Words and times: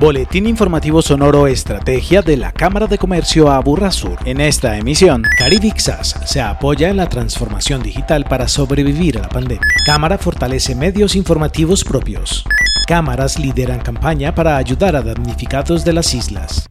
Boletín 0.00 0.46
informativo 0.46 1.02
sonoro 1.02 1.46
Estrategia 1.46 2.22
de 2.22 2.38
la 2.38 2.52
Cámara 2.52 2.86
de 2.86 2.96
Comercio 2.96 3.50
Aburrasur. 3.50 4.16
En 4.24 4.40
esta 4.40 4.78
emisión, 4.78 5.22
Caribixas 5.36 6.18
se 6.24 6.40
apoya 6.40 6.88
en 6.88 6.96
la 6.96 7.06
transformación 7.06 7.82
digital 7.82 8.24
para 8.24 8.48
sobrevivir 8.48 9.18
a 9.18 9.20
la 9.20 9.28
pandemia. 9.28 9.60
Cámara 9.84 10.16
fortalece 10.16 10.74
medios 10.74 11.16
informativos 11.16 11.84
propios. 11.84 12.46
Cámaras 12.86 13.38
lideran 13.38 13.80
campaña 13.80 14.34
para 14.34 14.56
ayudar 14.56 14.96
a 14.96 15.02
damnificados 15.02 15.84
de 15.84 15.92
las 15.92 16.14
islas. 16.14 16.70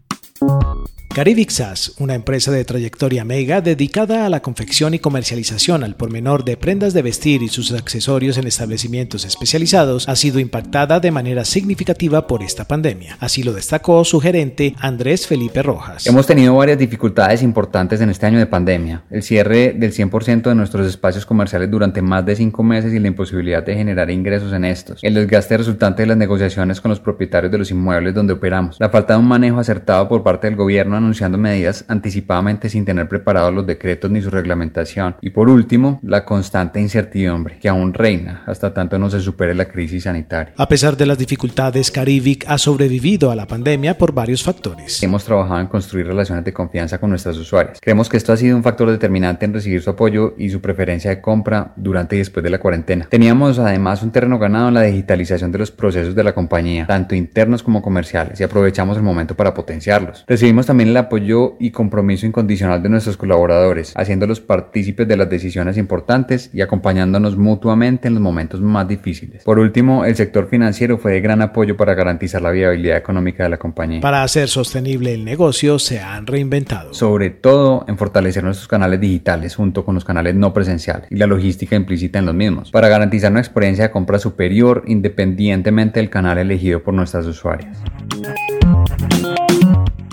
Caribixas, 1.19 1.95
una 1.99 2.15
empresa 2.15 2.49
de 2.49 2.63
trayectoria 2.63 3.25
mega 3.25 3.59
dedicada 3.59 4.25
a 4.25 4.29
la 4.29 4.41
confección 4.41 4.93
y 4.93 4.99
comercialización 4.99 5.83
al 5.83 5.97
por 5.97 6.09
menor 6.11 6.45
de 6.45 6.55
prendas 6.55 6.93
de 6.93 7.01
vestir 7.01 7.43
y 7.43 7.49
sus 7.49 7.73
accesorios 7.73 8.37
en 8.37 8.47
establecimientos 8.47 9.25
especializados, 9.25 10.07
ha 10.07 10.15
sido 10.15 10.39
impactada 10.39 11.01
de 11.01 11.11
manera 11.11 11.43
significativa 11.43 12.25
por 12.25 12.41
esta 12.41 12.69
pandemia. 12.69 13.17
Así 13.19 13.43
lo 13.43 13.51
destacó 13.51 14.05
su 14.05 14.21
gerente 14.21 14.75
Andrés 14.79 15.27
Felipe 15.27 15.61
Rojas. 15.61 16.07
Hemos 16.07 16.25
tenido 16.25 16.55
varias 16.55 16.77
dificultades 16.77 17.43
importantes 17.43 17.99
en 17.99 18.11
este 18.11 18.25
año 18.25 18.39
de 18.39 18.45
pandemia. 18.45 19.03
El 19.09 19.21
cierre 19.21 19.73
del 19.73 19.91
100% 19.91 20.43
de 20.43 20.55
nuestros 20.55 20.87
espacios 20.87 21.25
comerciales 21.25 21.69
durante 21.69 22.01
más 22.01 22.25
de 22.25 22.37
cinco 22.37 22.63
meses 22.63 22.93
y 22.93 22.99
la 22.99 23.09
imposibilidad 23.09 23.61
de 23.61 23.75
generar 23.75 24.09
ingresos 24.09 24.53
en 24.53 24.63
estos. 24.63 25.03
El 25.03 25.15
desgaste 25.15 25.57
resultante 25.57 26.03
de 26.03 26.07
las 26.07 26.17
negociaciones 26.17 26.79
con 26.79 26.87
los 26.87 27.01
propietarios 27.01 27.51
de 27.51 27.57
los 27.57 27.71
inmuebles 27.71 28.13
donde 28.13 28.31
operamos. 28.31 28.77
La 28.79 28.89
falta 28.89 29.15
de 29.15 29.19
un 29.19 29.27
manejo 29.27 29.59
acertado 29.59 30.07
por 30.07 30.23
parte 30.23 30.47
del 30.47 30.55
gobierno 30.55 31.08
anunciando 31.09 31.39
medidas 31.39 31.85
anticipadamente 31.87 32.69
sin 32.69 32.85
tener 32.85 33.07
preparados 33.07 33.51
los 33.51 33.65
decretos 33.65 34.11
ni 34.11 34.21
su 34.21 34.29
reglamentación. 34.29 35.15
Y 35.21 35.31
por 35.31 35.49
último, 35.49 35.99
la 36.03 36.23
constante 36.23 36.79
incertidumbre 36.79 37.57
que 37.57 37.67
aún 37.67 37.95
reina 37.95 38.43
hasta 38.45 38.73
tanto 38.75 38.99
no 38.99 39.09
se 39.09 39.19
supere 39.19 39.55
la 39.55 39.65
crisis 39.65 40.03
sanitaria. 40.03 40.53
A 40.55 40.67
pesar 40.67 40.95
de 40.95 41.07
las 41.07 41.17
dificultades, 41.17 41.89
Caribic 41.89 42.45
ha 42.47 42.59
sobrevivido 42.59 43.31
a 43.31 43.35
la 43.35 43.47
pandemia 43.47 43.97
por 43.97 44.13
varios 44.13 44.43
factores. 44.43 45.01
Hemos 45.01 45.25
trabajado 45.25 45.59
en 45.59 45.67
construir 45.67 46.05
relaciones 46.05 46.45
de 46.45 46.53
confianza 46.53 46.99
con 46.99 47.09
nuestras 47.09 47.37
usuarias. 47.37 47.79
Creemos 47.81 48.07
que 48.07 48.17
esto 48.17 48.31
ha 48.31 48.37
sido 48.37 48.55
un 48.55 48.63
factor 48.63 48.91
determinante 48.91 49.45
en 49.45 49.53
recibir 49.53 49.81
su 49.81 49.89
apoyo 49.89 50.35
y 50.37 50.51
su 50.51 50.61
preferencia 50.61 51.09
de 51.09 51.21
compra 51.21 51.73
durante 51.75 52.17
y 52.17 52.19
después 52.19 52.43
de 52.43 52.51
la 52.51 52.59
cuarentena. 52.59 53.07
Teníamos 53.09 53.57
además 53.57 54.03
un 54.03 54.11
terreno 54.11 54.37
ganado 54.37 54.67
en 54.67 54.75
la 54.75 54.83
digitalización 54.83 55.51
de 55.51 55.57
los 55.57 55.71
procesos 55.71 56.13
de 56.13 56.23
la 56.23 56.33
compañía, 56.33 56.85
tanto 56.85 57.15
internos 57.15 57.63
como 57.63 57.81
comerciales, 57.81 58.39
y 58.39 58.43
aprovechamos 58.43 58.97
el 58.97 59.03
momento 59.03 59.35
para 59.35 59.53
potenciarlos. 59.53 60.23
Recibimos 60.27 60.65
también 60.65 60.88
el 60.89 60.97
apoyo 60.97 61.55
y 61.59 61.71
compromiso 61.71 62.25
incondicional 62.25 62.81
de 62.83 62.89
nuestros 62.89 63.17
colaboradores, 63.17 63.93
haciéndolos 63.95 64.39
partícipes 64.39 65.07
de 65.07 65.17
las 65.17 65.29
decisiones 65.29 65.77
importantes 65.77 66.49
y 66.53 66.61
acompañándonos 66.61 67.37
mutuamente 67.37 68.07
en 68.07 68.15
los 68.15 68.23
momentos 68.23 68.61
más 68.61 68.87
difíciles. 68.87 69.43
Por 69.43 69.59
último, 69.59 70.05
el 70.05 70.15
sector 70.15 70.47
financiero 70.49 70.97
fue 70.97 71.13
de 71.13 71.21
gran 71.21 71.41
apoyo 71.41 71.77
para 71.77 71.93
garantizar 71.93 72.41
la 72.41 72.51
viabilidad 72.51 72.97
económica 72.97 73.43
de 73.43 73.49
la 73.49 73.57
compañía. 73.57 74.01
Para 74.01 74.23
hacer 74.23 74.47
sostenible 74.49 75.13
el 75.13 75.25
negocio 75.25 75.79
se 75.79 75.99
han 75.99 76.27
reinventado. 76.27 76.93
Sobre 76.93 77.29
todo 77.29 77.85
en 77.87 77.97
fortalecer 77.97 78.43
nuestros 78.43 78.67
canales 78.67 78.99
digitales 78.99 79.55
junto 79.55 79.85
con 79.85 79.95
los 79.95 80.05
canales 80.05 80.35
no 80.35 80.53
presenciales 80.53 81.07
y 81.09 81.15
la 81.15 81.27
logística 81.27 81.75
implícita 81.75 82.19
en 82.19 82.25
los 82.25 82.35
mismos, 82.35 82.71
para 82.71 82.89
garantizar 82.89 83.31
una 83.31 83.39
experiencia 83.39 83.85
de 83.85 83.91
compra 83.91 84.19
superior 84.19 84.83
independientemente 84.87 85.99
del 85.99 86.09
canal 86.09 86.37
elegido 86.37 86.81
por 86.81 86.93
nuestras 86.93 87.25
usuarias. 87.25 87.77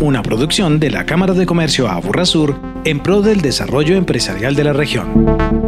Una 0.00 0.22
producción 0.22 0.80
de 0.80 0.90
la 0.90 1.06
Cámara 1.06 1.34
de 1.34 1.46
Comercio 1.46 1.88
Aburrasur 1.88 2.71
en 2.84 3.00
pro 3.00 3.22
del 3.22 3.40
desarrollo 3.40 3.96
empresarial 3.96 4.54
de 4.54 4.64
la 4.64 4.72
región. 4.72 5.61